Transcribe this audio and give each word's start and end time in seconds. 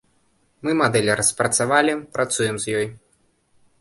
Мы 0.67 0.71
мадэль 0.79 1.11
распрацавалі, 1.19 1.93
працуем 2.17 2.55
з 2.65 2.77
ёй. 2.79 2.87